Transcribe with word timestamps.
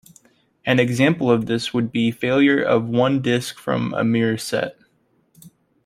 An 0.65 0.79
example 0.79 1.29
of 1.29 1.45
this 1.45 1.75
would 1.75 1.91
be 1.91 2.09
failure 2.09 2.59
of 2.59 2.89
one 2.89 3.21
disk 3.21 3.59
from 3.59 3.93
a 3.93 4.03
mirror 4.03 4.35
set. 4.35 4.79